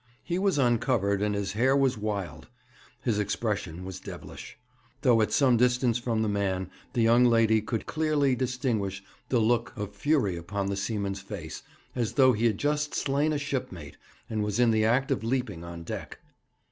[0.23, 2.47] He was uncovered, and his hair was wild.
[3.03, 4.57] His expression was devilish.
[5.03, 9.73] Though at some distance from the man, the young lady could clearly distinguish a look
[9.75, 11.61] of fury upon the seaman's face,
[11.95, 15.63] as though he had just slain a shipmate, and was in the act of leaping
[15.63, 16.17] on deck.